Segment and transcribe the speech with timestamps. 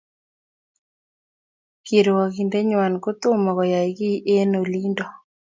[1.85, 5.05] Kirwangindet nywan ko toma koyay ki eng olindo